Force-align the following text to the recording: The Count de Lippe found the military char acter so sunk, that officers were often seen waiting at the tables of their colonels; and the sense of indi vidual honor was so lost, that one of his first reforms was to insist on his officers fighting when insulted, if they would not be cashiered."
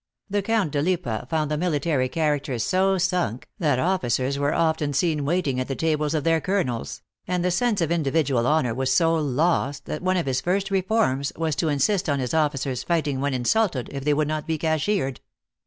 The 0.31 0.41
Count 0.41 0.71
de 0.71 0.81
Lippe 0.81 1.27
found 1.29 1.51
the 1.51 1.59
military 1.59 2.09
char 2.09 2.35
acter 2.39 2.59
so 2.59 2.97
sunk, 2.97 3.47
that 3.59 3.77
officers 3.77 4.39
were 4.39 4.51
often 4.55 4.93
seen 4.93 5.25
waiting 5.25 5.59
at 5.59 5.67
the 5.67 5.75
tables 5.75 6.15
of 6.15 6.23
their 6.23 6.41
colonels; 6.41 7.03
and 7.27 7.45
the 7.45 7.51
sense 7.51 7.81
of 7.81 7.91
indi 7.91 8.09
vidual 8.09 8.45
honor 8.45 8.73
was 8.73 8.91
so 8.91 9.13
lost, 9.13 9.85
that 9.85 10.01
one 10.01 10.17
of 10.17 10.25
his 10.25 10.41
first 10.41 10.71
reforms 10.71 11.31
was 11.37 11.55
to 11.57 11.69
insist 11.69 12.09
on 12.09 12.17
his 12.17 12.33
officers 12.33 12.81
fighting 12.81 13.19
when 13.21 13.35
insulted, 13.35 13.89
if 13.91 14.03
they 14.03 14.15
would 14.15 14.27
not 14.27 14.47
be 14.47 14.57
cashiered." 14.57 15.19